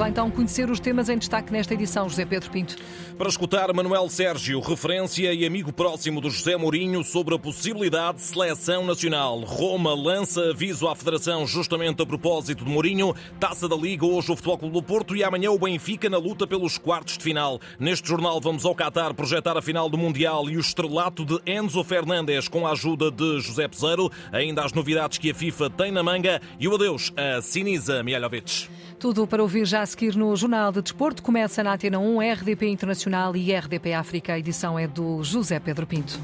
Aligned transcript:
Lá 0.00 0.08
então 0.08 0.30
conhecer 0.30 0.70
os 0.70 0.80
temas 0.80 1.10
em 1.10 1.18
destaque 1.18 1.52
nesta 1.52 1.74
edição, 1.74 2.08
José 2.08 2.24
Pedro 2.24 2.50
Pinto. 2.50 2.74
Para 3.18 3.28
escutar 3.28 3.70
Manuel 3.74 4.08
Sérgio, 4.08 4.58
referência 4.58 5.30
e 5.30 5.44
amigo 5.44 5.74
próximo 5.74 6.22
do 6.22 6.30
José 6.30 6.56
Mourinho 6.56 7.04
sobre 7.04 7.34
a 7.34 7.38
possibilidade 7.38 8.16
de 8.16 8.22
seleção 8.22 8.86
nacional. 8.86 9.40
Roma 9.40 9.92
lança 9.92 10.40
aviso 10.52 10.88
à 10.88 10.96
Federação 10.96 11.46
justamente 11.46 12.00
a 12.00 12.06
propósito 12.06 12.64
de 12.64 12.70
Mourinho. 12.70 13.14
Taça 13.38 13.68
da 13.68 13.76
Liga, 13.76 14.06
hoje 14.06 14.32
o 14.32 14.36
Futebol 14.36 14.56
Clube 14.56 14.72
do 14.72 14.82
Porto 14.82 15.14
e 15.14 15.22
amanhã 15.22 15.50
o 15.50 15.58
Benfica 15.58 16.08
na 16.08 16.16
luta 16.16 16.46
pelos 16.46 16.78
quartos 16.78 17.18
de 17.18 17.24
final. 17.24 17.60
Neste 17.78 18.08
jornal 18.08 18.40
vamos 18.40 18.64
ao 18.64 18.74
Qatar 18.74 19.12
projetar 19.12 19.58
a 19.58 19.60
final 19.60 19.90
do 19.90 19.98
Mundial 19.98 20.48
e 20.48 20.56
o 20.56 20.60
estrelato 20.60 21.26
de 21.26 21.38
Enzo 21.44 21.84
Fernandes 21.84 22.48
com 22.48 22.66
a 22.66 22.70
ajuda 22.70 23.10
de 23.10 23.38
José 23.40 23.68
Peseiro. 23.68 24.10
Ainda 24.32 24.64
as 24.64 24.72
novidades 24.72 25.18
que 25.18 25.30
a 25.30 25.34
FIFA 25.34 25.68
tem 25.68 25.92
na 25.92 26.02
manga 26.02 26.40
e 26.58 26.66
o 26.66 26.74
adeus 26.74 27.12
a 27.14 27.42
Sinisa 27.42 28.02
Mihailovic. 28.02 28.66
Tudo 29.00 29.26
para 29.26 29.42
ouvir 29.42 29.64
já 29.64 29.80
a 29.80 29.86
seguir 29.86 30.14
no 30.14 30.36
Jornal 30.36 30.70
de 30.70 30.82
Desporto. 30.82 31.22
Começa 31.22 31.64
na 31.64 31.72
Atena 31.72 31.98
1, 31.98 32.20
RDP 32.32 32.68
Internacional 32.68 33.34
e 33.34 33.50
RDP 33.50 33.94
África. 33.94 34.34
A 34.34 34.38
edição 34.38 34.78
é 34.78 34.86
do 34.86 35.24
José 35.24 35.58
Pedro 35.58 35.86
Pinto. 35.86 36.20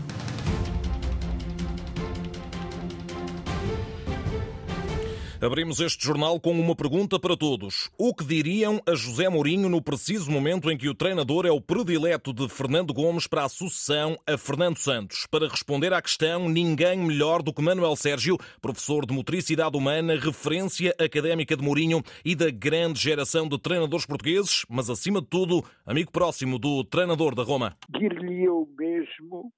Abrimos 5.41 5.81
este 5.81 6.03
jornal 6.03 6.41
com 6.41 6.51
uma 6.53 6.75
pergunta 6.75 7.21
para 7.21 7.37
todos. 7.37 7.91
O 7.99 8.15
que 8.15 8.25
diriam 8.25 8.81
a 8.87 8.95
José 8.95 9.29
Mourinho 9.29 9.69
no 9.69 9.83
preciso 9.83 10.31
momento 10.31 10.71
em 10.71 10.79
que 10.79 10.89
o 10.89 10.95
treinador 10.95 11.45
é 11.45 11.51
o 11.51 11.61
predileto 11.61 12.33
de 12.33 12.49
Fernando 12.49 12.95
Gomes 12.95 13.27
para 13.27 13.45
a 13.45 13.49
sucessão 13.49 14.17
a 14.27 14.39
Fernando 14.39 14.79
Santos? 14.79 15.27
Para 15.27 15.47
responder 15.47 15.93
à 15.93 16.01
questão, 16.01 16.49
ninguém 16.49 16.99
melhor 16.99 17.43
do 17.43 17.53
que 17.53 17.61
Manuel 17.61 17.95
Sérgio, 17.97 18.39
professor 18.63 19.05
de 19.05 19.13
motricidade 19.13 19.77
humana, 19.77 20.15
referência 20.15 20.95
académica 20.99 21.55
de 21.55 21.63
Mourinho 21.63 22.03
e 22.25 22.35
da 22.35 22.51
grande 22.51 22.99
geração 22.99 23.47
de 23.47 23.59
treinadores 23.59 24.07
portugueses, 24.07 24.65
mas 24.71 24.89
acima 24.89 25.21
de 25.21 25.27
tudo, 25.27 25.63
amigo 25.85 26.11
próximo 26.11 26.59
do 26.59 26.83
treinador 26.83 27.35
da 27.35 27.43
Roma. 27.43 27.77
Dir-lhe 27.91 28.43
eu 28.43 28.67
mesmo 28.79 29.53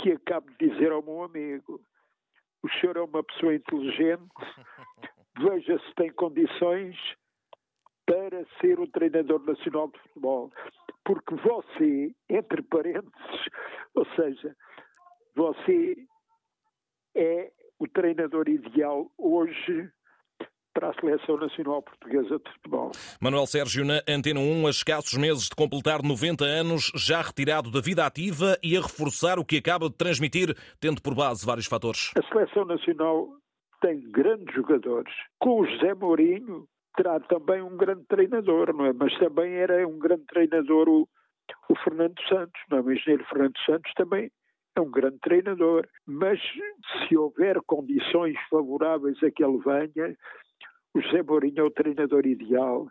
que 0.00 0.12
acabo 0.12 0.46
de 0.58 0.70
dizer 0.70 0.92
ao 0.92 1.02
meu 1.02 1.22
amigo 1.24 1.78
o 2.62 2.70
senhor 2.78 2.96
é 2.96 3.00
uma 3.00 3.24
pessoa 3.24 3.54
inteligente, 3.54 4.22
veja 5.38 5.78
se 5.78 5.94
tem 5.94 6.12
condições 6.12 6.96
para 8.06 8.44
ser 8.60 8.78
o 8.78 8.86
treinador 8.86 9.44
nacional 9.44 9.88
de 9.88 9.98
futebol. 10.00 10.52
Porque 11.04 11.34
você, 11.36 12.14
entre 12.28 12.62
parênteses, 12.62 13.48
ou 13.94 14.06
seja, 14.16 14.56
você 15.34 15.96
é 17.14 17.50
o 17.78 17.88
treinador 17.88 18.48
ideal 18.48 19.10
hoje 19.18 19.90
para 20.72 20.90
a 20.90 20.94
Seleção 20.94 21.36
Nacional 21.36 21.82
Portuguesa 21.82 22.38
de 22.38 22.52
Futebol. 22.52 22.92
Manuel 23.20 23.46
Sérgio, 23.46 23.84
na 23.84 24.00
Antena 24.08 24.40
1, 24.40 24.66
a 24.66 24.70
escassos 24.70 25.18
meses 25.18 25.44
de 25.44 25.54
completar 25.54 26.02
90 26.02 26.44
anos, 26.44 26.90
já 26.94 27.20
retirado 27.20 27.70
da 27.70 27.80
vida 27.80 28.06
ativa 28.06 28.56
e 28.62 28.76
a 28.76 28.80
reforçar 28.80 29.38
o 29.38 29.44
que 29.44 29.58
acaba 29.58 29.88
de 29.90 29.96
transmitir, 29.96 30.56
tendo 30.80 31.02
por 31.02 31.14
base 31.14 31.44
vários 31.44 31.66
fatores. 31.66 32.10
A 32.16 32.22
Seleção 32.28 32.64
Nacional 32.64 33.28
tem 33.82 34.00
grandes 34.10 34.54
jogadores. 34.54 35.12
Com 35.38 35.60
o 35.60 35.66
José 35.66 35.92
Mourinho, 35.92 36.66
terá 36.96 37.20
também 37.20 37.60
um 37.60 37.76
grande 37.76 38.04
treinador, 38.06 38.74
não 38.74 38.86
é? 38.86 38.92
Mas 38.92 39.16
também 39.18 39.54
era 39.54 39.86
um 39.86 39.98
grande 39.98 40.24
treinador 40.26 40.88
o, 40.88 41.08
o 41.68 41.76
Fernando 41.84 42.16
Santos, 42.28 42.60
não 42.70 42.78
é? 42.78 42.80
O 42.80 42.92
engenheiro 42.92 43.26
Fernando 43.28 43.58
Santos 43.66 43.92
também 43.94 44.30
é 44.76 44.80
um 44.80 44.90
grande 44.90 45.18
treinador. 45.18 45.86
Mas 46.06 46.40
se 47.06 47.16
houver 47.16 47.60
condições 47.66 48.36
favoráveis 48.48 49.22
a 49.22 49.30
que 49.30 49.44
ele 49.44 49.58
venha, 49.58 50.16
o 50.94 51.00
José 51.00 51.22
Mourinho 51.22 51.60
é 51.60 51.64
o 51.64 51.70
treinador 51.70 52.26
ideal 52.26 52.86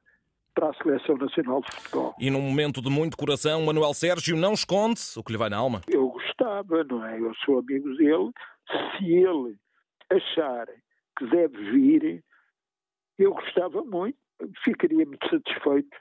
para 0.54 0.70
a 0.70 0.74
Seleção 0.74 1.16
Nacional 1.16 1.62
de 1.62 1.74
Futebol. 1.74 2.14
E 2.20 2.30
num 2.30 2.42
momento 2.42 2.82
de 2.82 2.90
muito 2.90 3.16
coração, 3.16 3.64
Manuel 3.64 3.94
Sérgio 3.94 4.36
não 4.36 4.54
esconde 4.54 5.00
o 5.16 5.24
que 5.24 5.32
lhe 5.32 5.38
vai 5.38 5.50
na 5.50 5.58
alma. 5.58 5.82
Eu 5.88 6.10
gostava, 6.10 6.84
não 6.84 7.06
é? 7.06 7.18
Eu 7.18 7.34
sou 7.46 7.60
amigo 7.60 7.96
dele. 7.96 8.32
Se 8.98 9.06
ele 9.06 9.56
achar 10.12 10.68
que 11.22 11.28
deve 11.28 11.72
vir, 11.72 12.24
eu 13.20 13.34
gostava 13.34 13.84
muito, 13.84 14.18
ficaria 14.64 15.06
muito 15.06 15.30
satisfeito 15.30 15.96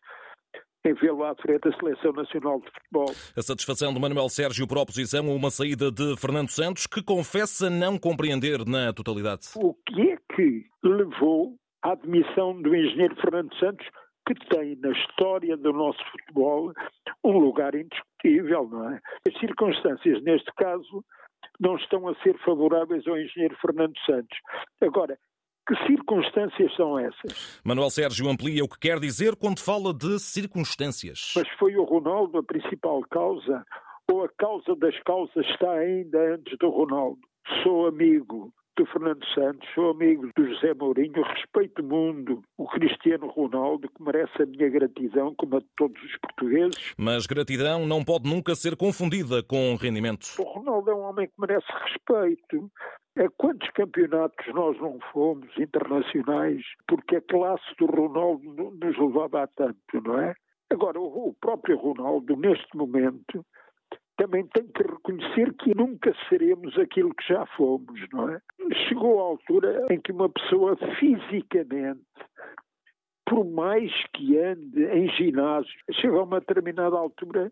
em 0.82 0.94
vê-lo 0.94 1.24
à 1.24 1.34
frente 1.34 1.68
da 1.68 1.76
Seleção 1.76 2.12
Nacional 2.12 2.60
de 2.60 2.70
Futebol. 2.70 3.10
A 3.36 3.42
satisfação 3.42 3.92
de 3.92 4.00
Manuel 4.00 4.30
Sérgio 4.30 4.66
por 4.66 4.78
oposição 4.78 5.30
a 5.30 5.34
uma 5.34 5.50
saída 5.50 5.92
de 5.92 6.16
Fernando 6.16 6.48
Santos, 6.48 6.86
que 6.86 7.02
confessa 7.02 7.68
não 7.68 7.98
compreender 7.98 8.64
na 8.66 8.90
totalidade. 8.94 9.48
O 9.56 9.74
que 9.74 10.12
é 10.12 10.16
que 10.34 10.64
levou 10.82 11.54
à 11.82 11.92
admissão 11.92 12.60
do 12.62 12.74
engenheiro 12.74 13.14
Fernando 13.16 13.54
Santos, 13.58 13.86
que 14.26 14.34
tem 14.48 14.74
na 14.76 14.92
história 14.92 15.54
do 15.54 15.70
nosso 15.70 15.98
futebol 16.12 16.72
um 17.22 17.38
lugar 17.38 17.74
indiscutível, 17.74 18.66
não 18.70 18.90
é? 18.90 19.00
As 19.28 19.38
circunstâncias, 19.38 20.22
neste 20.22 20.50
caso, 20.54 21.04
não 21.60 21.76
estão 21.76 22.08
a 22.08 22.14
ser 22.22 22.36
favoráveis 22.38 23.06
ao 23.06 23.18
engenheiro 23.18 23.56
Fernando 23.60 23.96
Santos. 24.06 24.38
Agora, 24.80 25.18
que 25.68 25.76
circunstâncias 25.86 26.74
são 26.74 26.98
essas? 26.98 27.60
Manuel 27.64 27.90
Sérgio 27.90 28.28
amplia 28.28 28.64
o 28.64 28.68
que 28.68 28.78
quer 28.78 28.98
dizer 28.98 29.36
quando 29.36 29.60
fala 29.60 29.92
de 29.92 30.18
circunstâncias. 30.18 31.32
Mas 31.36 31.48
foi 31.58 31.76
o 31.76 31.84
Ronaldo 31.84 32.38
a 32.38 32.42
principal 32.42 33.02
causa? 33.10 33.64
Ou 34.10 34.24
a 34.24 34.28
causa 34.36 34.74
das 34.74 34.98
causas 35.04 35.46
está 35.46 35.70
ainda 35.72 36.34
antes 36.34 36.58
do 36.58 36.70
Ronaldo? 36.70 37.20
Sou 37.62 37.86
amigo 37.86 38.52
do 38.76 38.86
Fernando 38.86 39.24
Santos, 39.34 39.68
sou 39.74 39.90
amigo 39.90 40.28
do 40.36 40.46
José 40.46 40.74
Mourinho, 40.74 41.22
respeito 41.22 41.82
mundo 41.82 42.42
o 42.56 42.66
Cristiano 42.68 43.26
Ronaldo, 43.28 43.88
que 43.88 44.02
merece 44.02 44.42
a 44.42 44.46
minha 44.46 44.68
gratidão, 44.68 45.34
como 45.34 45.56
a 45.56 45.60
de 45.60 45.66
todos 45.76 46.02
os 46.02 46.16
portugueses. 46.18 46.94
Mas 46.96 47.26
gratidão 47.26 47.86
não 47.86 48.04
pode 48.04 48.28
nunca 48.28 48.54
ser 48.54 48.76
confundida 48.76 49.42
com 49.42 49.76
rendimento. 49.76 50.26
O 50.38 50.42
Ronaldo 50.42 50.90
é 50.90 50.94
um 50.94 51.00
homem 51.00 51.26
que 51.26 51.34
merece 51.38 51.66
respeito. 51.84 52.70
A 53.18 53.28
quantos 53.36 53.68
campeonatos 53.70 54.46
nós 54.54 54.78
não 54.80 54.98
fomos 55.12 55.50
internacionais 55.58 56.62
porque 56.86 57.16
a 57.16 57.20
classe 57.22 57.64
do 57.78 57.86
Ronaldo 57.86 58.72
nos 58.80 58.98
levava 58.98 59.42
a 59.42 59.46
tanto, 59.46 60.00
não 60.04 60.18
é? 60.20 60.34
Agora, 60.70 61.00
o 61.00 61.34
próprio 61.40 61.76
Ronaldo, 61.76 62.36
neste 62.36 62.76
momento, 62.76 63.44
também 64.20 64.46
tem 64.48 64.66
que 64.66 64.82
reconhecer 64.82 65.54
que 65.54 65.74
nunca 65.74 66.14
seremos 66.28 66.78
aquilo 66.78 67.14
que 67.14 67.26
já 67.26 67.46
fomos, 67.56 67.98
não 68.12 68.28
é? 68.28 68.40
Chegou 68.86 69.18
a 69.18 69.22
altura 69.22 69.86
em 69.90 69.98
que 69.98 70.12
uma 70.12 70.28
pessoa 70.28 70.76
fisicamente, 70.98 72.04
por 73.26 73.46
mais 73.46 73.90
que 74.12 74.38
ande 74.38 74.84
em 74.84 75.08
ginásio, 75.16 75.72
chega 75.92 76.18
a 76.18 76.22
uma 76.22 76.38
determinada 76.38 76.96
altura 76.96 77.50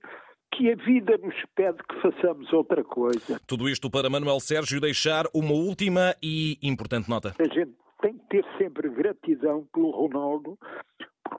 que 0.55 0.71
a 0.71 0.77
vida 0.77 1.17
nos 1.17 1.35
pede 1.55 1.79
que 1.89 2.01
façamos 2.03 2.53
outra 2.53 2.85
coisa. 2.85 3.41
Tudo 3.47 3.67
isto 3.67 3.91
para 3.91 4.11
Manuel 4.11 4.39
Sérgio 4.39 4.79
deixar 4.79 5.25
uma 5.35 5.53
última 5.53 6.15
e 6.23 6.59
importante 6.63 7.09
nota. 7.09 7.35
A 7.39 7.45
gente 7.45 7.73
tem 8.03 8.13
que 8.13 8.27
ter 8.29 8.45
sempre 8.59 8.91
gratidão 8.91 9.67
pelo 9.73 9.91
Ronaldo, 9.91 10.59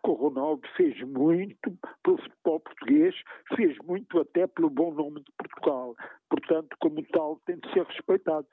porque 0.01 0.09
o 0.09 0.29
Ronaldo 0.29 0.67
fez 0.75 0.99
muito 1.03 1.77
pelo 2.03 2.17
futebol 2.17 2.59
português, 2.59 3.15
fez 3.55 3.77
muito 3.85 4.19
até 4.19 4.47
pelo 4.47 4.69
bom 4.69 4.93
nome 4.93 5.21
de 5.21 5.31
Portugal. 5.37 5.95
Portanto, 6.29 6.75
como 6.79 7.03
tal, 7.07 7.39
tem 7.45 7.57
de 7.57 7.71
ser 7.73 7.85
respeitado. 7.85 8.47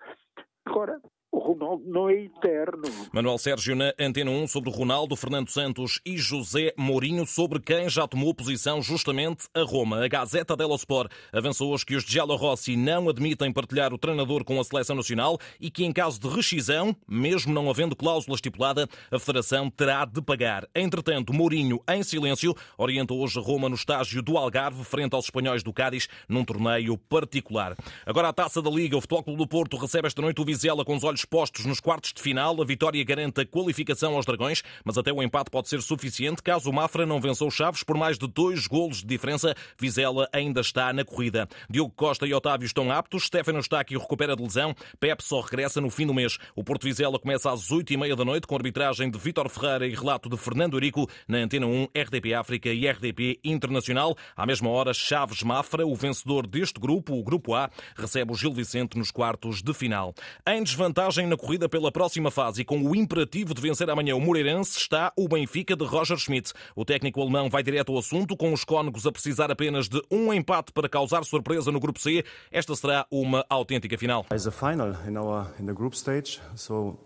Agora, 0.65 1.01
o 1.33 1.39
Ronaldo 1.39 1.85
não 1.87 2.09
é 2.09 2.15
eterno. 2.25 2.83
Manuel 3.13 3.39
Sérgio 3.39 3.77
na 3.77 3.93
Antena 3.99 4.31
1 4.31 4.49
sobre 4.49 4.71
Ronaldo, 4.71 5.17
Fernando 5.17 5.51
Santos 5.51 6.01
e 6.05 6.17
José 6.17 6.73
Mourinho, 6.77 7.27
sobre 7.27 7.61
quem 7.61 7.89
já 7.89 8.07
tomou 8.07 8.35
posição 8.35 8.81
justamente 8.81 9.47
a 9.55 9.63
Roma. 9.63 10.05
A 10.05 10.09
Gazeta 10.09 10.57
dello 10.57 10.75
Sport 10.77 11.13
avançou 11.33 11.73
hoje 11.73 11.85
que 11.85 11.95
os 11.95 12.05
Giallo 12.05 12.37
Rossi 12.37 12.77
não 12.77 13.09
admitem 13.09 13.53
partilhar 13.53 13.93
o 13.93 13.99
treinador 13.99 14.45
com 14.45 14.59
a 14.59 14.65
seleção 14.65 14.97
nacional 14.97 15.39
e 15.61 15.71
que 15.71 15.85
em 15.85 15.93
caso 15.93 16.19
de 16.21 16.29
rescisão, 16.29 16.97
mesmo 17.07 17.53
não 17.53 17.69
havendo 17.69 17.95
cláusula 17.95 18.35
estipulada, 18.35 18.89
a 19.11 19.19
federação 19.19 19.69
terá 19.69 20.05
de 20.05 20.23
pagar. 20.23 20.67
Entretanto, 20.75 21.35
Mourinho, 21.35 21.83
em 21.89 22.03
silêncio, 22.03 22.55
orienta 22.79 23.13
hoje 23.13 23.39
a 23.39 23.43
Roma 23.43 23.69
no 23.69 23.75
estágio 23.75 24.23
do 24.23 24.39
Algarve, 24.39 24.85
frente 24.85 25.15
aos 25.15 25.27
espanhóis 25.27 25.63
do 25.63 25.73
Cádiz, 25.73 26.09
num 26.29 26.45
torneio 26.45 26.97
particular. 26.97 27.77
Agora 28.07 28.29
a 28.29 28.33
Taça 28.33 28.63
da 28.63 28.71
Liga, 28.71 28.97
o 28.97 29.01
Futebol 29.01 29.23
Clube 29.23 29.39
do 29.39 29.47
Porto 29.47 29.77
recebe 29.77 30.07
esta 30.07 30.23
noite 30.23 30.41
o 30.41 30.45
Vizela 30.45 30.85
com 30.85 30.95
os 30.97 31.05
olhos 31.05 31.16
postos 31.25 31.65
nos 31.65 31.81
quartos 31.81 32.13
de 32.13 32.23
final. 32.23 32.61
A 32.61 32.65
vitória 32.65 33.05
garante 33.05 33.41
a 33.41 33.47
qualificação 33.47 34.15
aos 34.15 34.27
Dragões, 34.27 34.63
mas 34.85 34.99
até 34.99 35.13
o 35.13 35.23
empate 35.23 35.51
pode 35.51 35.69
ser 35.69 35.81
suficiente 35.81 36.43
caso 36.43 36.71
o 36.71 36.73
Mafra 36.73 37.07
não 37.07 37.21
vença 37.21 37.45
os 37.45 37.55
Chaves 37.55 37.83
por 37.83 37.97
mais 37.97 38.19
de 38.19 38.27
dois 38.27 38.67
golos 38.67 38.99
de 38.99 39.07
diferença. 39.07 39.55
Vizela 39.79 40.29
ainda 40.33 40.61
está 40.61 40.93
na 40.93 41.05
corrida. 41.05 41.49
Diogo 41.71 41.93
Costa 41.97 42.27
e 42.27 42.35
Otávio 42.35 42.67
estão 42.67 42.91
aptos. 42.91 43.25
Stefano 43.25 43.61
aqui 43.73 43.97
recupera 43.97 44.37
de 44.37 44.43
lesão. 44.43 44.75
Pep 45.01 45.23
só 45.23 45.41
regressa 45.41 45.81
no 45.81 45.91
fim 45.91 46.07
do 46.07 46.15
mês. 46.15 46.39
O 46.55 46.63
Porto 46.63 46.85
Vizela 46.85 47.19
começa 47.19 47.51
às 47.51 47.71
oito 47.71 47.93
e 47.93 47.97
meia 47.97 48.15
da 48.15 48.25
noite 48.25 48.47
com 48.47 48.55
arbitragem 48.55 49.11
de 49.11 49.19
Vítor 49.19 49.49
Ferreira 49.49 49.87
e 49.87 49.95
relato 49.95 50.29
de 50.29 50.37
Fernando 50.37 50.75
Eurico 50.75 51.09
na 51.27 51.39
Antena 51.39 51.67
1, 51.67 51.89
RDP 51.95 52.35
África 52.35 52.69
e 52.69 52.87
RDP 52.87 53.41
Internacional. 53.43 54.17
À 54.37 54.45
mesma 54.45 54.69
hora, 54.71 54.93
Chaves 54.93 55.43
Mafra, 55.43 55.87
o 55.87 55.95
vencedor 55.95 56.47
deste 56.47 56.79
grupo, 56.79 57.15
o 57.15 57.25
Grupo 57.25 57.55
A, 57.55 57.71
recebe 57.97 58.33
o 58.33 58.35
Gil 58.35 58.53
Vicente 58.53 58.99
nos 58.99 59.11
quartos 59.11 59.63
de 59.63 59.73
final. 59.73 60.15
Em 60.47 60.63
desvantagem 60.63 61.06
vantagem 61.07 61.27
na 61.29 61.37
corrida 61.37 61.69
pela 61.69 61.93
próxima 61.93 62.33
fase 62.33 62.63
e 62.63 62.65
com 62.65 62.83
o 62.83 62.97
imperativo 62.97 63.55
de 63.55 63.63
vencer 63.63 63.89
amanhã 63.89 64.17
o 64.17 64.21
Moreirense 64.21 64.77
está 64.77 65.13
o 65.17 65.29
Benfica 65.29 65.77
de 65.77 65.85
Roger 65.85 66.17
Schmidt. 66.19 66.53
O 66.75 66.85
técnico 66.85 67.21
alemão 67.21 67.49
vai 67.49 67.63
direto 67.63 67.93
ao 67.93 67.99
assunto, 67.99 68.37
com 68.37 68.53
os 68.53 68.65
cónegos 68.65 69.07
a 69.07 69.13
precisar 69.13 69.49
apenas 69.49 69.89
de 69.89 70.03
um 70.11 70.33
empate 70.33 70.73
para 70.73 70.89
causar 70.89 71.25
surpresa 71.25 71.71
no 71.71 71.79
grupo 71.79 72.01
C. 72.01 72.25
Esta 72.51 72.75
será 72.75 73.07
uma 73.09 73.47
autêntica 73.49 73.97
final. 73.97 74.27
As 74.31 74.49
a 74.49 74.51
final 74.51 74.97
in 75.09 75.17
our 75.17 75.47
in 75.61 75.67
the 75.67 75.73
group 75.73 75.95
stage, 75.95 76.41
so 76.57 76.99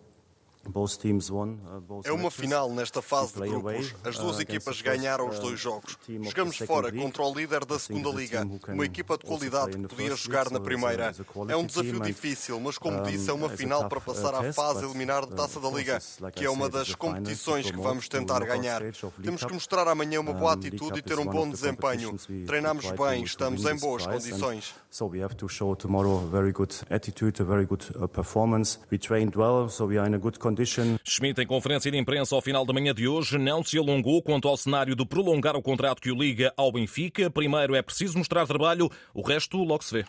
é 2.04 2.12
uma 2.12 2.30
final 2.30 2.70
nesta 2.70 3.00
fase 3.00 3.34
de 3.34 3.48
grupos. 3.48 3.94
As 4.04 4.18
duas 4.18 4.36
uh, 4.36 4.42
equipas 4.42 4.80
ganharam 4.82 5.28
os 5.28 5.38
dois 5.38 5.54
uh, 5.54 5.56
jogos. 5.56 5.96
Jogamos 6.22 6.56
fora 6.58 6.92
contra 6.92 7.22
o 7.22 7.34
líder 7.34 7.64
da 7.64 7.78
segunda 7.78 8.10
liga, 8.10 8.46
uma 8.68 8.84
equipa 8.84 9.16
de 9.16 9.24
qualidade 9.24 9.76
que 9.78 9.88
podia 9.88 10.14
jogar 10.14 10.50
na 10.50 10.60
primeira. 10.60 11.14
É 11.48 11.56
um 11.56 11.64
desafio 11.64 12.00
difícil, 12.00 12.60
mas 12.60 12.78
como 12.78 13.02
disse, 13.02 13.30
é 13.30 13.32
uma 13.32 13.48
final 13.48 13.88
para 13.88 14.00
passar 14.00 14.34
à 14.34 14.52
fase 14.52 14.84
eliminar 14.84 15.26
da 15.26 15.36
Taça 15.36 15.58
da 15.60 15.70
Liga, 15.70 15.98
que 16.34 16.44
é 16.44 16.50
uma 16.50 16.68
das 16.68 16.94
competições 16.94 17.70
que 17.70 17.78
vamos 17.78 18.08
tentar 18.08 18.44
ganhar. 18.44 18.82
Temos 19.22 19.44
que 19.44 19.52
mostrar 19.52 19.88
amanhã 19.88 20.20
uma 20.20 20.34
boa 20.34 20.52
atitude 20.52 20.98
e 20.98 21.02
ter 21.02 21.18
um 21.18 21.26
bom 21.26 21.48
desempenho. 21.48 22.16
Treinamos 22.46 22.90
bem, 22.92 23.24
estamos 23.24 23.64
em 23.64 23.76
boas 23.76 24.06
condições. 24.06 24.74
So 24.92 25.06
we 25.06 25.22
have 25.22 25.36
to 25.36 25.48
show 25.48 25.76
tomorrow 25.76 26.18
a 26.18 26.26
very 26.26 26.50
good 26.50 26.74
attitude, 26.90 27.40
a 27.40 27.44
very 27.44 27.64
good 27.64 27.84
performance. 28.12 28.80
We 28.90 28.98
trained 28.98 29.36
well, 29.36 29.68
so 29.68 29.86
we 29.86 29.96
are 29.96 30.04
in 30.04 30.14
a 30.14 30.18
good 30.18 30.40
condition. 30.40 30.98
Schmidt, 31.04 31.40
em 31.40 31.46
conferência 31.46 31.92
de 31.92 31.96
imprensa 31.96 32.34
ao 32.34 32.42
final 32.42 32.66
da 32.66 32.72
manhã 32.72 32.92
de 32.92 33.06
hoje, 33.06 33.38
não 33.38 33.62
se 33.62 33.78
alongou 33.78 34.20
quanto 34.20 34.48
ao 34.48 34.56
cenário 34.56 34.96
de 34.96 35.06
prolongar 35.06 35.54
o 35.54 35.62
contrato 35.62 36.02
que 36.02 36.10
o 36.10 36.16
liga 36.16 36.52
ao 36.56 36.72
Benfica. 36.72 37.30
Primeiro 37.30 37.76
é 37.76 37.82
preciso 37.82 38.18
mostrar 38.18 38.44
trabalho, 38.48 38.90
o 39.14 39.22
resto 39.22 39.58
logo 39.58 39.84
se 39.84 39.94
vê. 39.94 40.04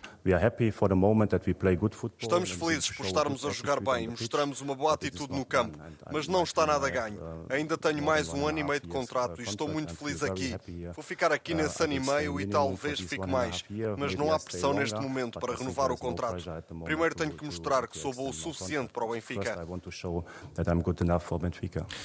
Estamos 2.19 2.49
felizes 2.49 2.89
por 2.89 3.05
estarmos 3.05 3.45
a 3.45 3.51
jogar 3.51 3.79
bem, 3.79 4.07
mostramos 4.07 4.61
uma 4.61 4.73
boa 4.73 4.95
atitude 4.95 5.31
no 5.31 5.45
campo, 5.45 5.77
mas 6.11 6.27
não 6.27 6.41
está 6.41 6.65
nada 6.65 6.89
ganho. 6.89 7.19
Ainda 7.51 7.77
tenho 7.77 8.01
mais 8.01 8.29
um 8.29 8.47
ano 8.47 8.57
e 8.57 8.63
meio 8.63 8.81
de 8.81 8.87
contrato 8.87 9.41
e 9.41 9.43
estou 9.43 9.67
muito 9.67 9.93
feliz 9.93 10.23
aqui. 10.23 10.55
Vou 10.95 11.03
ficar 11.03 11.31
aqui 11.31 11.53
nesse 11.53 11.83
ano 11.83 11.93
e 11.93 11.99
meio 11.99 12.41
e 12.41 12.47
talvez 12.47 12.99
fique 12.99 13.27
mais, 13.27 13.63
mas 13.95 14.15
não 14.15 14.33
há 14.33 14.39
pressão 14.39 14.70
neste 14.73 14.99
momento 14.99 15.39
para 15.39 15.55
renovar 15.55 15.91
o 15.91 15.97
contrato. 15.97 16.43
Primeiro 16.83 17.15
tenho 17.15 17.31
que 17.31 17.45
mostrar 17.45 17.87
que 17.87 17.97
sou 17.97 18.13
bom 18.13 18.29
o 18.29 18.33
suficiente 18.33 18.91
para 18.91 19.05
o 19.05 19.11
Benfica. 19.11 19.57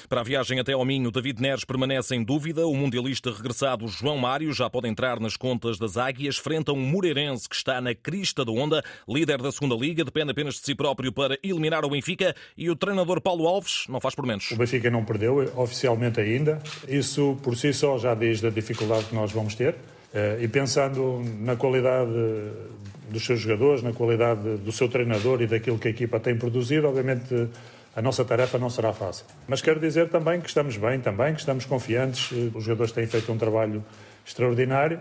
Para 0.09 0.21
a 0.21 0.25
viagem 0.25 0.61
até 0.61 0.73
ao 0.73 0.85
Minho, 0.85 1.11
David 1.11 1.41
Neres 1.41 1.65
permanece 1.65 2.15
em 2.15 2.23
dúvida. 2.23 2.67
O 2.67 2.75
mundialista 2.75 3.31
regressado 3.31 3.87
João 3.89 4.19
Mário 4.19 4.53
já 4.53 4.69
pode 4.69 4.89
entrar 4.89 5.21
nas 5.21 5.37
contas 5.37 5.79
das 5.79 5.97
Águias 5.97 6.37
frente 6.37 6.71
a 6.71 6.73
um 6.73 6.81
Moreirense 6.81 7.49
que 7.49 7.57
está 7.57 7.81
na 7.81 7.95
crista 7.95 8.45
da 8.45 8.53
onda, 8.53 8.83
líder 9.09 9.43
da 9.43 9.51
segunda 9.53 9.75
Liga, 9.75 10.05
depende 10.05 10.31
apenas 10.31 10.55
de 10.55 10.61
si 10.61 10.75
próprio 10.75 11.13
para 11.13 11.39
eliminar 11.43 11.85
o 11.85 11.91
Benfica 11.91 12.35
e 12.57 12.71
o 12.71 12.77
treinador 12.77 13.21
Paulo 13.21 13.47
Alves 13.47 13.85
não 13.89 14.01
faz 14.01 14.15
por 14.15 14.27
menos. 14.27 14.51
O 14.51 14.57
Benfica 14.57 14.91
não 14.91 15.05
perdeu 15.05 15.53
oficialmente 15.57 16.21
ainda. 16.21 16.63
Isso 16.89 17.37
por 17.43 17.57
si 17.57 17.73
só 17.73 17.99
já 17.99 18.15
diz 18.15 18.41
da 18.41 18.51
dificuldade 18.51 19.07
que 19.07 19.15
nós 19.15 19.33
vamos 19.33 19.55
ter. 19.55 19.77
Eh, 20.17 20.45
e 20.45 20.49
pensando 20.49 21.23
na 21.41 21.57
qualidade 21.57 22.11
dos 23.11 23.23
seus 23.23 23.39
jogadores, 23.39 23.83
na 23.83 23.93
qualidade 23.93 24.57
do 24.57 24.73
seu 24.73 24.89
treinador 24.89 25.43
e 25.43 25.47
daquilo 25.47 25.79
que 25.79 25.89
a 25.89 25.91
equipa 25.91 26.19
tem 26.19 26.35
produzido, 26.35 26.89
obviamente 26.89 27.49
a 27.95 28.01
nossa 28.01 28.25
tarefa 28.25 28.57
não 28.57 28.71
será 28.71 28.95
fácil. 28.95 29.27
Mas 29.47 29.61
quero 29.61 29.79
dizer 29.79 30.09
também 30.09 30.41
que 30.41 30.49
estamos 30.49 30.79
bem, 30.79 31.01
também 31.01 31.35
que 31.35 31.41
estamos 31.41 31.67
confiantes. 31.67 32.31
Os 32.55 32.65
jogadores 32.65 32.93
têm 32.93 33.07
feito 33.07 33.31
um 33.31 33.37
trabalho 33.37 33.85
extraordinário 34.25 35.01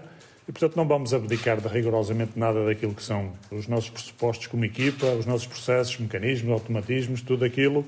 e, 0.50 0.52
portanto, 0.52 0.76
não 0.76 0.86
vamos 0.86 1.14
abdicar 1.14 1.62
de 1.62 1.68
rigorosamente 1.70 2.34
nada 2.36 2.66
daquilo 2.66 2.94
que 2.94 3.04
são 3.04 3.32
os 3.50 3.68
nossos 3.68 3.90
pressupostos 3.90 4.48
como 4.48 4.66
equipa, 4.66 5.06
os 5.08 5.26
nossos 5.26 5.48
processos, 5.48 5.98
mecanismos, 5.98 6.52
automatismos, 6.52 7.22
tudo 7.22 7.46
aquilo 7.46 7.86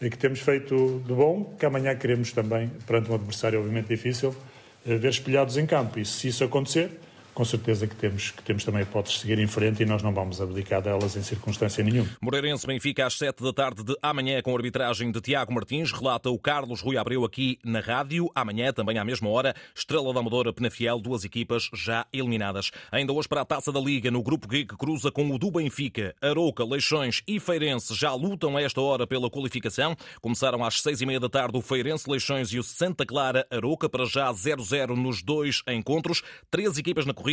que 0.00 0.18
temos 0.18 0.40
feito 0.40 1.02
de 1.06 1.14
bom, 1.14 1.54
que 1.58 1.64
amanhã 1.64 1.94
queremos 1.94 2.32
também, 2.32 2.68
perante 2.84 3.10
um 3.10 3.14
adversário 3.14 3.60
obviamente 3.60 3.86
difícil, 3.86 4.30
eh, 4.30 4.53
ver 4.84 5.08
espelhados 5.08 5.56
em 5.56 5.66
campo. 5.66 5.98
E 5.98 6.04
se 6.04 6.28
isso 6.28 6.44
acontecer, 6.44 6.90
com 7.34 7.44
certeza 7.44 7.86
que 7.86 7.96
temos, 7.96 8.30
que 8.30 8.42
temos 8.42 8.64
também 8.64 8.82
hipóteses 8.82 9.18
de 9.18 9.22
seguir 9.22 9.38
em 9.38 9.46
frente 9.46 9.82
e 9.82 9.86
nós 9.86 10.02
não 10.02 10.12
vamos 10.12 10.40
abdicar 10.40 10.80
delas 10.80 11.16
em 11.16 11.22
circunstância 11.22 11.82
nenhuma. 11.82 12.08
Moreirense 12.20 12.66
Benfica 12.66 13.06
às 13.06 13.14
7 13.14 13.42
da 13.42 13.52
tarde 13.52 13.82
de 13.82 13.96
amanhã 14.00 14.40
com 14.40 14.52
a 14.52 14.56
arbitragem 14.56 15.10
de 15.10 15.20
Tiago 15.20 15.52
Martins, 15.52 15.92
relata 15.92 16.30
o 16.30 16.38
Carlos 16.38 16.80
Rui 16.80 16.96
Abreu 16.96 17.24
aqui 17.24 17.58
na 17.64 17.80
rádio. 17.80 18.30
Amanhã, 18.34 18.72
também 18.72 18.98
à 18.98 19.04
mesma 19.04 19.28
hora, 19.28 19.54
Estrela 19.74 20.12
da 20.12 20.20
Amadora 20.20 20.52
Penafiel, 20.52 21.00
duas 21.00 21.24
equipas 21.24 21.68
já 21.74 22.06
eliminadas. 22.12 22.70
Ainda 22.92 23.12
hoje 23.12 23.28
para 23.28 23.40
a 23.40 23.44
Taça 23.44 23.72
da 23.72 23.80
Liga, 23.80 24.10
no 24.10 24.22
grupo 24.22 24.46
G 24.50 24.64
que 24.64 24.76
cruza 24.76 25.10
com 25.10 25.28
o 25.30 25.38
do 25.38 25.50
Benfica, 25.50 26.14
Aroca, 26.22 26.64
Leixões 26.64 27.22
e 27.26 27.40
Feirense 27.40 27.94
já 27.94 28.14
lutam 28.14 28.56
a 28.56 28.62
esta 28.62 28.80
hora 28.80 29.06
pela 29.06 29.28
qualificação. 29.28 29.96
Começaram 30.20 30.64
às 30.64 30.80
seis 30.80 31.00
e 31.00 31.06
meia 31.06 31.18
da 31.18 31.28
tarde 31.28 31.58
o 31.58 31.62
Feirense, 31.62 32.08
Leixões 32.08 32.52
e 32.52 32.58
o 32.58 32.62
Santa 32.62 33.04
Clara 33.04 33.46
Aroca, 33.50 33.88
para 33.88 34.04
já 34.04 34.32
0-0 34.32 34.96
nos 34.96 35.22
dois 35.22 35.62
encontros. 35.68 36.22
Três 36.50 36.78
equipas 36.78 37.06
na 37.06 37.12
corrida, 37.12 37.23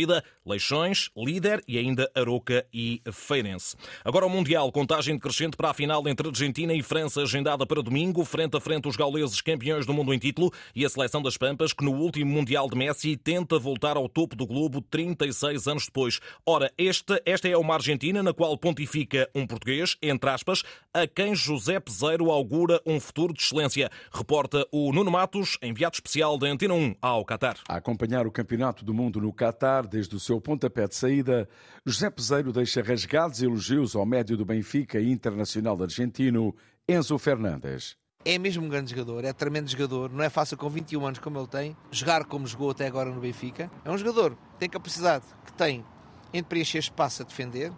Leixões, 0.44 1.10
líder 1.16 1.62
e 1.68 1.78
ainda 1.78 2.10
Aroca 2.14 2.66
e 2.72 3.00
Feirense. 3.12 3.76
Agora 4.04 4.26
o 4.26 4.30
Mundial, 4.30 4.72
contagem 4.72 5.14
decrescente 5.14 5.56
para 5.56 5.70
a 5.70 5.74
final 5.74 6.08
entre 6.08 6.28
Argentina 6.28 6.72
e 6.72 6.82
França, 6.82 7.22
agendada 7.22 7.66
para 7.66 7.82
domingo, 7.82 8.24
frente 8.24 8.56
a 8.56 8.60
frente 8.60 8.88
os 8.88 8.96
gauleses 8.96 9.40
campeões 9.40 9.86
do 9.86 9.92
mundo 9.92 10.12
em 10.12 10.18
título 10.18 10.50
e 10.74 10.84
a 10.84 10.88
seleção 10.88 11.20
das 11.22 11.36
Pampas, 11.36 11.72
que 11.72 11.84
no 11.84 11.92
último 11.92 12.32
Mundial 12.32 12.68
de 12.68 12.76
Messi 12.76 13.16
tenta 13.16 13.58
voltar 13.58 13.96
ao 13.96 14.08
topo 14.08 14.34
do 14.34 14.46
globo 14.46 14.80
36 14.80 15.68
anos 15.68 15.86
depois. 15.86 16.20
Ora, 16.46 16.72
esta, 16.78 17.20
esta 17.26 17.48
é 17.48 17.56
uma 17.56 17.74
Argentina 17.74 18.22
na 18.22 18.32
qual 18.32 18.56
pontifica 18.56 19.28
um 19.34 19.46
português, 19.46 19.96
entre 20.00 20.30
aspas, 20.30 20.62
a 20.92 21.06
quem 21.06 21.34
José 21.34 21.78
Peseiro 21.78 22.30
augura 22.30 22.80
um 22.86 22.98
futuro 22.98 23.32
de 23.32 23.42
excelência. 23.42 23.90
Reporta 24.12 24.66
o 24.72 24.92
Nuno 24.92 25.10
Matos, 25.10 25.58
enviado 25.62 25.94
especial 25.94 26.38
da 26.38 26.48
Antena 26.48 26.74
1 26.74 26.96
ao 27.00 27.24
Qatar. 27.24 27.58
A 27.68 27.76
acompanhar 27.76 28.26
o 28.26 28.32
Campeonato 28.32 28.84
do 28.84 28.94
Mundo 28.94 29.20
no 29.20 29.32
Qatar 29.32 29.81
desde 29.86 30.16
o 30.16 30.20
seu 30.20 30.40
pontapé 30.40 30.86
de 30.86 30.94
saída, 30.94 31.48
José 31.84 32.10
Peseiro 32.10 32.52
deixa 32.52 32.82
rasgados 32.82 33.42
elogios 33.42 33.94
ao 33.94 34.06
médio 34.06 34.36
do 34.36 34.44
Benfica 34.44 34.98
e 35.00 35.10
internacional 35.10 35.80
argentino, 35.82 36.54
Enzo 36.88 37.18
Fernandes. 37.18 37.96
É 38.24 38.38
mesmo 38.38 38.64
um 38.64 38.68
grande 38.68 38.90
jogador, 38.90 39.24
é 39.24 39.32
tremendo 39.32 39.68
jogador, 39.68 40.10
não 40.10 40.22
é 40.22 40.30
fácil 40.30 40.56
com 40.56 40.68
21 40.68 41.06
anos 41.06 41.18
como 41.18 41.38
ele 41.38 41.48
tem, 41.48 41.76
jogar 41.90 42.24
como 42.24 42.46
jogou 42.46 42.70
até 42.70 42.86
agora 42.86 43.10
no 43.10 43.20
Benfica. 43.20 43.70
É 43.84 43.90
um 43.90 43.98
jogador 43.98 44.36
que 44.36 44.58
tem 44.60 44.68
capacidade, 44.68 45.24
que 45.44 45.52
tem 45.54 45.84
em 46.32 46.42
preencher 46.42 46.78
espaço 46.78 47.22
a 47.22 47.24
defender, 47.24 47.72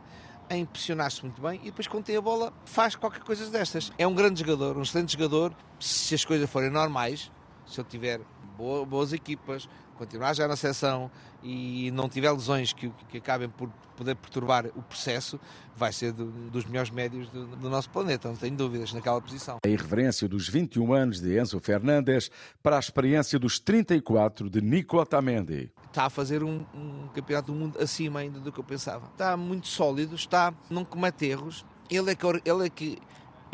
a 0.48 0.56
impressionar-se 0.56 1.22
muito 1.22 1.40
bem 1.40 1.60
e 1.62 1.66
depois 1.66 1.86
quando 1.86 2.04
tem 2.04 2.16
a 2.16 2.20
bola 2.20 2.52
faz 2.66 2.94
qualquer 2.94 3.22
coisa 3.22 3.48
destas. 3.50 3.90
É 3.96 4.06
um 4.06 4.14
grande 4.14 4.40
jogador, 4.40 4.76
um 4.76 4.82
excelente 4.82 5.12
jogador, 5.12 5.54
se 5.80 6.14
as 6.14 6.24
coisas 6.24 6.48
forem 6.50 6.70
normais, 6.70 7.32
se 7.66 7.80
ele 7.80 7.88
tiver 7.88 8.20
boas 8.56 9.12
equipas, 9.12 9.68
continuar 9.94 10.34
já 10.34 10.46
na 10.46 10.56
seleção 10.56 11.10
e 11.42 11.90
não 11.92 12.08
tiver 12.08 12.30
lesões 12.30 12.72
que, 12.72 12.90
que 13.08 13.18
acabem 13.18 13.48
por 13.48 13.70
poder 13.96 14.14
perturbar 14.16 14.66
o 14.74 14.82
processo, 14.82 15.38
vai 15.76 15.92
ser 15.92 16.12
do, 16.12 16.26
dos 16.50 16.64
melhores 16.64 16.90
médios 16.90 17.28
do, 17.28 17.46
do, 17.46 17.70
nosso 17.70 17.88
planeta, 17.90 18.28
não 18.28 18.36
tenho 18.36 18.56
dúvidas 18.56 18.92
naquela 18.92 19.20
posição. 19.20 19.58
A 19.64 19.68
irreverência 19.68 20.28
dos 20.28 20.48
21 20.48 20.92
anos 20.92 21.20
de 21.20 21.38
Enzo 21.38 21.60
Fernandes 21.60 22.30
para 22.62 22.76
a 22.76 22.78
experiência 22.78 23.38
dos 23.38 23.58
34 23.58 24.50
de 24.50 24.60
Nico 24.60 24.98
Otamendi. 24.98 25.70
Está 25.86 26.06
a 26.06 26.10
fazer 26.10 26.42
um, 26.42 26.64
um 26.74 27.08
campeonato 27.14 27.52
do 27.52 27.58
mundo 27.58 27.78
acima 27.80 28.20
ainda 28.20 28.40
do 28.40 28.50
que 28.50 28.58
eu 28.58 28.64
pensava. 28.64 29.06
Está 29.12 29.36
muito 29.36 29.68
sólido, 29.68 30.14
está, 30.14 30.52
não 30.68 30.84
comete 30.84 31.26
erros. 31.26 31.64
Ele 31.90 32.10
é 32.10 32.14
que, 32.14 32.26
ele 32.26 32.66
é 32.66 32.70
que 32.70 32.98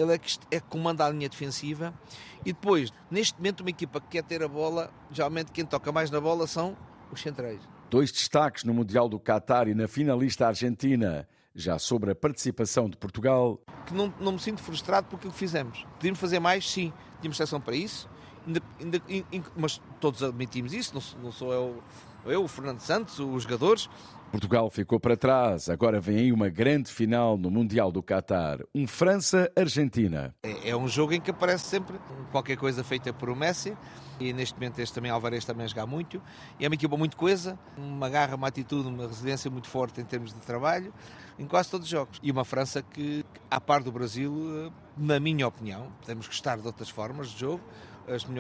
ele 0.01 0.15
é 0.15 0.19
que, 0.19 0.39
é 0.51 0.61
que 0.61 0.67
comanda 0.67 1.05
a 1.05 1.11
linha 1.11 1.29
defensiva. 1.29 1.93
E 2.45 2.53
depois, 2.53 2.91
neste 3.11 3.37
momento, 3.37 3.61
uma 3.61 3.71
equipa 3.71 4.01
que 4.01 4.09
quer 4.09 4.23
ter 4.23 4.43
a 4.43 4.49
bola, 4.49 4.91
geralmente 5.11 5.53
quem 5.53 5.65
toca 5.65 5.93
mais 5.93 6.11
na 6.11 6.21
bola 6.21 6.47
são 6.47 6.77
os 7.13 7.21
centrais. 7.21 7.61
Dois 7.91 8.11
destaques 8.11 8.65
no 8.65 8.73
Mundial 8.73 9.09
do 9.09 9.19
Qatar 9.19 9.69
e 9.69 9.75
na 9.75 9.87
finalista 9.87 10.47
argentina. 10.47 11.29
Já 11.53 11.81
sobre 11.81 12.13
a 12.13 12.15
participação 12.15 12.89
de 12.89 12.97
Portugal. 12.97 13.61
Que 13.85 13.93
não, 13.93 14.15
não 14.21 14.33
me 14.33 14.39
sinto 14.39 14.63
frustrado 14.63 15.09
porque 15.11 15.27
o 15.27 15.33
que 15.33 15.37
fizemos. 15.37 15.85
Podíamos 15.95 16.21
fazer 16.21 16.39
mais, 16.39 16.71
sim. 16.71 16.93
Tínhamos 17.21 17.37
seleção 17.37 17.61
para 17.61 17.75
isso. 17.75 18.09
Ainda, 18.47 18.63
ainda, 18.81 19.03
mas 19.57 19.81
todos 20.01 20.23
admitimos 20.23 20.73
isso. 20.73 20.95
Não, 20.95 21.25
não 21.25 21.33
sou 21.33 21.53
eu, 21.53 21.83
eu, 22.27 22.45
o 22.45 22.49
Fernando 22.49 22.81
Santos, 22.81 23.19
os 23.19 23.43
jogadores. 23.43 23.89
Portugal 24.31 24.71
ficou 24.71 25.01
para 25.01 25.17
trás. 25.17 25.69
Agora 25.69 26.01
vem 26.01 26.19
aí 26.19 26.33
uma 26.33 26.49
grande 26.49 26.91
final 26.91 27.37
no 27.37 27.51
Mundial 27.51 27.91
do 27.91 28.01
Qatar. 28.01 28.61
Um 28.73 28.87
França-Argentina. 28.87 30.33
É, 30.43 30.71
é, 30.71 30.77
um 30.77 30.87
jogo 30.87 31.13
em 31.13 31.21
que 31.21 31.33
aparece 31.33 31.65
sempre 31.65 31.99
qualquer 32.31 32.57
coisa 32.57 32.85
feita 32.85 33.13
por 33.13 33.29
o 33.29 33.35
Messi. 33.35 33.77
E 34.21 34.33
neste 34.33 34.55
momento 34.55 34.79
este 34.79 34.95
também 34.95 35.11
Alvarez 35.11 35.45
também 35.45 35.65
a 35.65 35.69
jogar 35.69 35.87
muito. 35.87 36.23
E 36.61 36.65
é 36.65 36.69
uma 36.69 36.75
equipa 36.75 36.97
muito 36.97 37.17
coesa, 37.17 37.59
uma 37.77 38.09
garra, 38.09 38.37
uma 38.37 38.47
atitude, 38.47 38.87
uma 38.87 39.07
resiliência 39.07 39.51
muito 39.51 39.67
forte 39.67 40.01
em 40.01 40.05
termos 40.05 40.33
de 40.33 40.41
trabalho, 40.41 40.93
em 41.39 41.47
quase 41.47 41.71
todos 41.71 41.87
os 41.87 41.91
jogos. 41.91 42.21
E 42.23 42.31
uma 42.31 42.45
França 42.45 42.83
que, 42.83 43.25
à 43.51 43.59
par 43.61 43.83
do 43.83 43.91
Brasil, 43.91 44.71
na 44.97 45.19
minha 45.19 45.49
opinião, 45.49 45.91
podemos 46.01 46.27
gostar 46.27 46.59
de 46.59 46.67
outras 46.67 46.91
formas 46.91 47.31
de 47.31 47.41
jogo, 47.41 47.63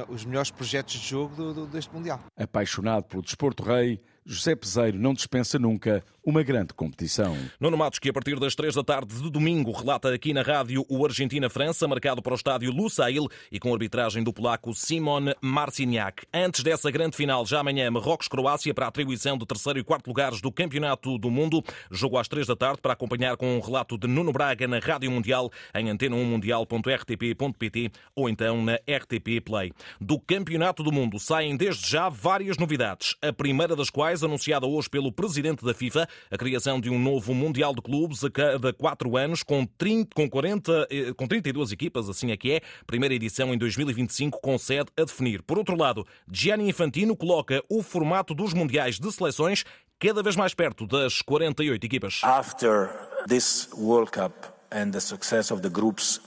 os 0.08 0.24
melhores 0.24 0.50
projetos 0.50 0.94
de 0.94 1.06
jogo 1.08 1.34
do, 1.34 1.54
do, 1.54 1.66
deste 1.66 1.92
Mundial. 1.94 2.20
Apaixonado 2.36 3.04
pelo 3.04 3.22
desporto 3.22 3.62
rei, 3.62 4.00
José 4.30 4.54
Peseiro 4.54 4.96
não 4.96 5.12
dispensa 5.12 5.58
nunca 5.58 6.04
uma 6.24 6.44
grande 6.44 6.72
competição. 6.72 7.36
Nuno 7.58 7.76
Matos, 7.76 7.98
que 7.98 8.08
a 8.08 8.12
partir 8.12 8.38
das 8.38 8.54
três 8.54 8.76
da 8.76 8.84
tarde 8.84 9.20
de 9.20 9.28
domingo 9.28 9.72
relata 9.72 10.14
aqui 10.14 10.32
na 10.32 10.42
rádio 10.42 10.86
o 10.88 11.04
Argentina-França, 11.04 11.88
marcado 11.88 12.22
para 12.22 12.32
o 12.32 12.36
estádio 12.36 12.70
Lusail 12.70 13.26
e 13.50 13.58
com 13.58 13.72
arbitragem 13.72 14.22
do 14.22 14.32
polaco 14.32 14.72
Simon 14.72 15.32
Marciniak. 15.40 16.24
Antes 16.32 16.62
dessa 16.62 16.92
grande 16.92 17.16
final, 17.16 17.44
já 17.44 17.58
amanhã, 17.58 17.90
Marrocos-Croácia 17.90 18.72
para 18.72 18.84
a 18.84 18.88
atribuição 18.88 19.36
de 19.36 19.44
terceiro 19.44 19.80
e 19.80 19.82
quarto 19.82 20.06
lugares 20.06 20.40
do 20.40 20.52
Campeonato 20.52 21.18
do 21.18 21.30
Mundo. 21.30 21.64
Jogo 21.90 22.16
às 22.16 22.28
três 22.28 22.46
da 22.46 22.54
tarde 22.54 22.80
para 22.80 22.92
acompanhar 22.92 23.36
com 23.36 23.56
um 23.56 23.60
relato 23.60 23.98
de 23.98 24.06
Nuno 24.06 24.32
Braga 24.32 24.68
na 24.68 24.78
Rádio 24.78 25.10
Mundial 25.10 25.50
em 25.74 25.86
antena1mundial.rtp.pt 25.86 27.90
ou 28.14 28.28
então 28.28 28.62
na 28.62 28.74
RTP 28.74 29.40
Play. 29.44 29.72
Do 30.00 30.20
Campeonato 30.20 30.84
do 30.84 30.92
Mundo 30.92 31.18
saem 31.18 31.56
desde 31.56 31.90
já 31.90 32.08
várias 32.08 32.58
novidades, 32.58 33.16
a 33.22 33.32
primeira 33.32 33.74
das 33.74 33.90
quais 33.90 34.19
anunciada 34.22 34.66
hoje 34.66 34.88
pelo 34.88 35.12
presidente 35.12 35.64
da 35.64 35.74
FIFA, 35.74 36.08
a 36.30 36.36
criação 36.36 36.80
de 36.80 36.90
um 36.90 36.98
novo 36.98 37.34
Mundial 37.34 37.74
de 37.74 37.82
Clubes 37.82 38.24
a 38.24 38.30
cada 38.30 38.72
quatro 38.72 39.16
anos, 39.16 39.42
com, 39.42 39.66
30, 39.66 40.14
com, 40.14 40.28
40, 40.28 40.88
eh, 40.90 41.12
com 41.16 41.26
32 41.26 41.72
equipas, 41.72 42.08
assim 42.08 42.30
é 42.30 42.36
que 42.36 42.52
é. 42.52 42.60
Primeira 42.86 43.14
edição 43.14 43.52
em 43.52 43.58
2025, 43.58 44.40
com 44.40 44.56
sede 44.58 44.90
a 44.96 45.04
definir. 45.04 45.42
Por 45.42 45.58
outro 45.58 45.76
lado, 45.76 46.06
Gianni 46.30 46.68
Infantino 46.68 47.16
coloca 47.16 47.62
o 47.68 47.82
formato 47.82 48.34
dos 48.34 48.52
Mundiais 48.52 48.98
de 48.98 49.12
Seleções 49.12 49.64
cada 49.98 50.22
vez 50.22 50.34
mais 50.34 50.54
perto 50.54 50.86
das 50.86 51.20
48 51.22 51.84
equipas. 51.84 52.20
After 52.24 52.88
this 53.28 53.68
World 53.74 54.10
Cup 54.10 54.32
and 54.72 54.92
the 54.92 55.00
success 55.00 55.50
of 55.50 55.62
the 55.62 55.68
groups 55.68 56.20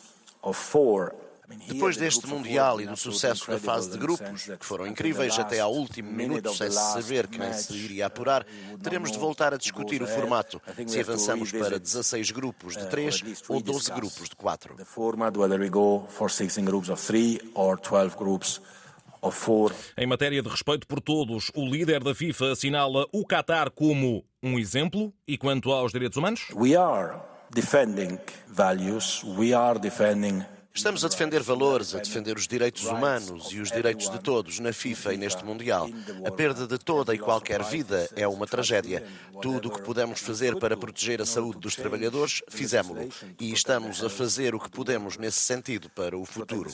of 0.44 0.58
four 0.58 1.14
depois 1.68 1.98
deste 1.98 2.28
Mundial 2.28 2.82
e 2.82 2.86
do 2.86 2.96
sucesso 2.98 3.50
da 3.50 3.60
fase 3.60 3.92
de 3.92 3.98
grupos, 3.98 4.50
que 4.60 4.66
foram 4.66 4.88
incríveis 4.88 5.38
até 5.38 5.60
ao 5.60 5.74
último 5.74 6.12
minuto, 6.12 6.54
sem 6.54 6.70
se 6.70 6.94
saber 6.94 7.28
quem 7.28 7.54
se 7.54 7.74
iria 7.74 8.08
apurar, 8.08 8.46
teremos 8.82 9.12
de 9.12 9.18
voltar 9.18 9.54
a 9.54 9.58
discutir 9.58 10.02
o 10.02 10.08
formato, 10.08 10.62
se 10.88 11.00
avançamos 11.00 11.52
para 11.52 11.80
16 11.80 12.32
grupos 12.32 12.76
de 12.76 12.88
3 12.88 13.44
ou 13.48 13.62
12 13.62 13.92
grupos 13.92 14.30
de 14.30 14.36
4. 14.36 14.76
Em 19.98 20.06
matéria 20.06 20.42
de 20.42 20.50
respeito 20.50 20.86
por 20.86 21.00
todos, 21.00 21.50
o 21.56 21.66
líder 21.66 22.04
da 22.04 22.14
FIFA 22.14 22.52
assinala 22.52 23.06
o 23.14 23.26
Qatar 23.26 23.72
como 23.72 24.26
um 24.42 24.60
exemplo. 24.60 25.14
E 25.26 25.38
quanto 25.38 25.72
aos 25.72 25.94
direitos 25.94 26.18
humanos? 26.18 26.48
We 26.54 26.76
are 26.76 27.16
defending 27.50 28.20
values, 28.48 29.24
we 29.24 29.54
are 29.54 29.80
defending 29.80 30.44
Estamos 30.76 31.06
a 31.06 31.08
defender 31.08 31.40
valores, 31.44 31.94
a 31.94 32.00
defender 32.00 32.36
os 32.36 32.48
direitos 32.48 32.86
humanos 32.86 33.52
e 33.52 33.60
os 33.60 33.70
direitos 33.72 34.10
de 34.10 34.20
todos 34.20 34.60
na 34.60 34.74
FIFA 34.74 35.14
e 35.14 35.18
neste 35.18 35.46
Mundial. 35.46 35.88
A 36.26 36.32
perda 36.32 36.66
de 36.66 36.80
toda 36.80 37.14
e 37.14 37.20
qualquer 37.20 37.62
vida 37.62 38.10
é 38.16 38.28
uma 38.28 38.48
tragédia. 38.48 39.06
Tudo 39.40 39.68
o 39.68 39.72
que 39.72 39.84
podemos 39.84 40.20
fazer 40.20 40.56
para 40.56 40.76
proteger 40.76 41.22
a 41.22 41.28
saúde 41.28 41.60
dos 41.60 41.76
trabalhadores, 41.76 42.42
fizemos-lo. 42.50 43.08
E 43.40 43.54
estamos 43.54 44.04
a 44.04 44.10
fazer 44.10 44.56
o 44.56 44.60
que 44.60 44.72
podemos 44.72 45.16
nesse 45.16 45.42
sentido 45.42 45.92
para 45.92 46.18
o 46.18 46.26
futuro. 46.26 46.72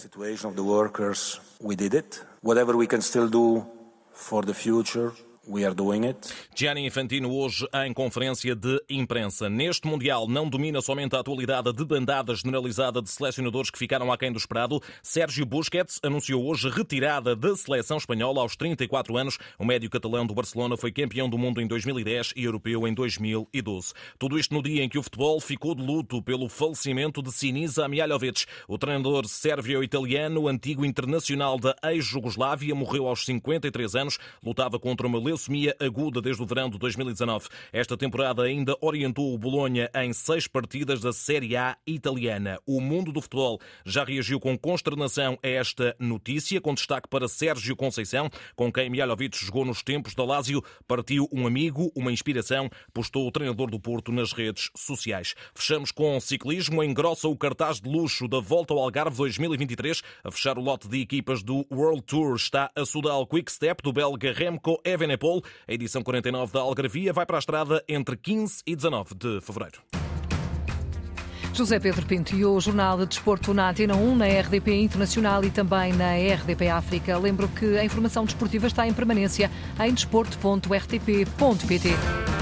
Whatever 2.42 2.78
we 2.78 2.88
can 2.88 3.02
still 3.02 3.28
do 3.28 3.66
for 4.14 4.46
the 4.46 4.54
future, 4.54 5.12
We 5.48 5.66
are 5.66 5.74
doing 5.74 6.06
it. 6.06 6.32
Gianni 6.54 6.86
Infantino 6.86 7.32
hoje 7.32 7.68
em 7.86 7.94
conferência 7.94 8.56
de 8.56 8.84
imprensa. 8.90 9.50
Neste 9.50 9.88
Mundial 9.88 10.28
não 10.28 10.50
domina 10.50 10.82
somente 10.82 11.16
a 11.16 11.20
atualidade 11.20 11.72
de 11.74 11.86
bandada 11.86 12.36
generalizada 12.36 13.02
de 13.02 13.10
selecionadores 13.10 13.72
que 13.72 13.80
ficaram 13.80 14.12
aquém 14.12 14.32
do 14.32 14.38
esperado. 14.38 14.82
Sérgio 15.02 15.46
Busquets 15.46 16.00
anunciou 16.04 16.46
hoje 16.46 16.70
retirada 16.70 17.36
da 17.36 17.56
seleção 17.56 17.98
espanhola 17.98 18.42
aos 18.42 18.56
34 18.56 19.18
anos. 19.18 19.38
O 19.58 19.66
médio 19.66 19.90
catalão 19.90 20.26
do 20.26 20.36
Barcelona 20.36 20.76
foi 20.78 20.92
campeão 20.92 21.30
do 21.30 21.38
mundo 21.38 21.62
em 21.62 21.68
2010 21.68 22.34
e 22.36 22.44
europeu 22.44 22.88
em 22.88 22.94
2012. 22.94 23.94
Tudo 24.20 24.38
isto 24.38 24.54
no 24.54 24.62
dia 24.62 24.84
em 24.84 24.90
que 24.90 25.00
o 25.00 25.04
futebol 25.04 25.40
ficou 25.40 25.74
de 25.74 25.82
luto 25.82 26.22
pelo 26.22 26.50
falecimento 26.50 27.24
de 27.24 27.32
Sinisa 27.32 27.88
Mihajlovic. 27.88 28.46
O 28.68 28.78
treinador 28.78 29.26
sérvio-italiano, 29.26 30.48
antigo 30.48 30.86
internacional 30.86 31.58
da 31.58 31.76
ex-Jugoslávia, 31.86 32.76
morreu 32.76 33.08
aos 33.08 33.26
53 33.26 33.96
anos. 33.96 34.20
Lutava 34.44 34.78
contra 34.78 35.08
uma 35.08 35.20
leucemia 35.30 35.76
aguda 35.80 36.22
desde 36.22 36.42
o 36.42 36.46
verão 36.46 36.70
de 36.70 36.80
2019. 36.80 37.48
Esta 37.72 37.96
temporada 37.96 38.42
ainda 38.42 38.76
orientou 38.82 39.34
o 39.34 39.38
Bolonha 39.38 39.90
em 39.96 40.12
seis 40.12 40.48
partidas 40.48 41.02
da 41.02 41.14
Série 41.14 41.56
A 41.56 41.78
italiana. 41.86 42.60
O 42.66 42.82
mundo 42.82 43.12
do 43.12 43.22
futebol 43.22 43.60
já 43.86 44.04
reagiu 44.04 44.40
com 44.40 44.58
consternação 44.58 45.38
a 45.44 45.48
esta 45.48 45.96
notícia, 46.00 46.60
com 46.60 46.74
destaque 46.74 47.08
para 47.08 47.28
Sérgio 47.28 47.76
Conceição, 47.76 48.30
com 48.56 48.72
quem 48.72 48.90
Mihajlovic 48.90 49.38
jogou 49.38 49.64
nos 49.64 49.84
tempos 49.84 50.16
da 50.16 50.24
Lazio, 50.24 50.64
partiu 50.88 51.28
um 51.32 51.46
amigo, 51.46 51.92
uma 51.96 52.12
inspiração, 52.12 52.70
postou 52.92 53.28
o 53.28 53.32
treinador 53.32 53.70
do 53.70 53.80
Porto 53.80 54.12
nas 54.12 54.34
redes 54.34 54.72
sociais. 54.76 55.36
Fechamos 55.54 55.92
com 55.92 56.20
ciclismo, 56.20 56.84
engrossa 56.84 57.28
o 57.28 57.38
cartaz 57.38 57.80
de 57.80 57.88
luxo 57.88 58.28
da 58.28 58.40
Volta 58.40 58.74
ao 58.74 58.80
Algarve 58.80 59.18
2023. 59.18 60.02
A 60.24 60.32
fechar 60.32 60.58
o 60.58 60.62
lote 60.62 60.88
de 60.88 61.00
equipas 61.00 61.44
do 61.44 61.66
World 61.72 62.02
Tour 62.02 62.36
está 62.36 62.72
a 62.76 62.84
Sudal 62.84 63.28
Quick 63.28 63.52
Step 63.52 63.84
do 63.84 63.94
belga 63.94 64.34
Remco 64.34 64.82
Evenepoel 64.84 65.19
a 65.68 65.74
edição 65.74 66.02
49 66.02 66.54
da 66.54 66.62
Algarvia 66.62 67.14
vai 67.14 67.26
para 67.26 67.38
a 67.38 67.40
estrada 67.40 67.84
entre 67.88 68.16
15 68.16 68.64
e 68.66 68.76
19 68.76 69.16
de 69.16 69.42
fevereiro. 69.42 69.80
José 71.54 71.80
Pedro 71.80 72.06
Pinto 72.06 72.36
e 72.36 72.46
o 72.46 72.60
Jornal 72.60 73.00
de 73.00 73.08
Desporto 73.08 73.54
na 73.54 73.70
Antena 73.70 73.96
1, 73.96 74.16
na 74.16 74.28
RDP 74.28 74.82
Internacional 74.82 75.44
e 75.44 75.50
também 75.50 75.92
na 75.94 76.14
RDP 76.16 76.70
África. 76.70 77.18
Lembro 77.18 77.48
que 77.50 77.78
a 77.78 77.84
informação 77.84 78.24
desportiva 78.24 78.68
está 78.68 78.88
em 78.88 78.94
permanência 78.94 79.52
em 79.80 79.94
desporto.rtp.pt. 79.94 82.39